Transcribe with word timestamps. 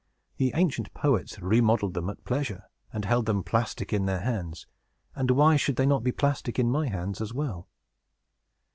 The 0.37 0.51
ancient 0.55 0.91
poets 0.95 1.37
remodeled 1.37 1.93
them 1.93 2.09
at 2.09 2.23
pleasure, 2.25 2.63
and 2.91 3.05
held 3.05 3.27
them 3.27 3.43
plastic 3.43 3.93
in 3.93 4.07
their 4.07 4.21
hands; 4.21 4.65
and 5.15 5.29
why 5.29 5.57
should 5.57 5.75
they 5.75 5.85
not 5.85 6.01
be 6.03 6.11
plastic 6.11 6.57
in 6.57 6.71
my 6.71 6.87
hands 6.87 7.21
as 7.21 7.35
well?" 7.35 7.67